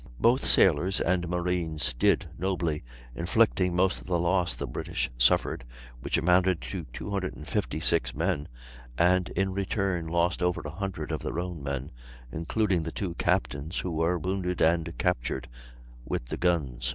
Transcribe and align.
Both 0.19 0.43
sailors 0.43 0.99
and 0.99 1.29
marines 1.29 1.93
did 1.93 2.27
nobly, 2.35 2.83
inflicting 3.13 3.75
most 3.75 4.01
of 4.01 4.07
the 4.07 4.19
loss 4.19 4.55
the 4.55 4.65
British 4.65 5.11
suffered, 5.15 5.63
which 5.99 6.17
amounted 6.17 6.59
to 6.71 6.85
256 6.85 8.15
men, 8.15 8.47
and 8.97 9.29
in 9.29 9.53
return 9.53 10.07
lost 10.07 10.41
over 10.41 10.61
a 10.65 10.71
hundred 10.71 11.11
of 11.11 11.21
their 11.21 11.37
own 11.39 11.61
men, 11.61 11.91
including 12.31 12.81
the 12.81 12.91
two 12.91 13.13
captains, 13.19 13.77
who 13.77 13.91
were 13.91 14.17
wounded 14.17 14.59
and 14.59 14.97
captured, 14.97 15.47
with 16.03 16.25
the 16.25 16.37
guns. 16.37 16.89